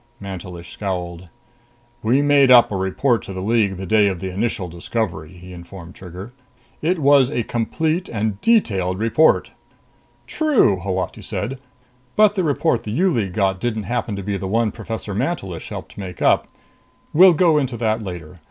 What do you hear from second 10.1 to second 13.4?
"True," Holati said, "but the report the U League